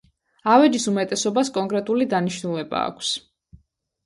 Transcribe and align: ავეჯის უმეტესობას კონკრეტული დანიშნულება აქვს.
ავეჯის 0.53 0.87
უმეტესობას 0.91 1.51
კონკრეტული 1.59 2.09
დანიშნულება 2.15 2.81
აქვს. 2.89 3.13